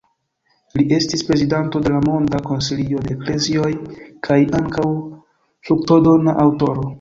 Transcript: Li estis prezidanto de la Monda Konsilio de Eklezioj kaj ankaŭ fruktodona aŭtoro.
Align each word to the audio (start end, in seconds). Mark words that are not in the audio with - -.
Li 0.79 0.85
estis 0.95 1.23
prezidanto 1.27 1.81
de 1.87 1.91
la 1.95 1.99
Monda 2.05 2.39
Konsilio 2.47 3.03
de 3.03 3.13
Eklezioj 3.17 3.69
kaj 4.29 4.39
ankaŭ 4.63 4.87
fruktodona 5.69 6.37
aŭtoro. 6.47 6.89